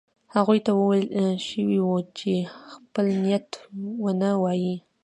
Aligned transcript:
هغوی 0.35 0.59
ته 0.65 0.71
ویل 0.75 1.05
شوي 1.47 1.79
وو 1.81 1.97
چې 2.17 2.31
خپل 2.69 3.05
نیت 3.23 3.49
ونه 4.03 4.29
وايي. 4.43 4.75